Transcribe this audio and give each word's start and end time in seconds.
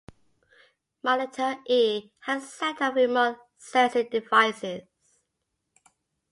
"Monitor-E" 1.03 2.09
has 2.21 2.43
a 2.43 2.47
set 2.47 2.81
of 2.81 2.95
remote 2.95 3.37
sensing 3.55 4.09
devices. 4.09 4.81